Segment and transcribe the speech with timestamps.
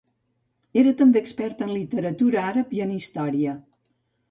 [0.81, 3.57] Era també expert en literatura àrab i en història.